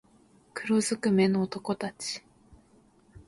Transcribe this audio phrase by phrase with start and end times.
[0.55, 2.23] 黒づくめの男たち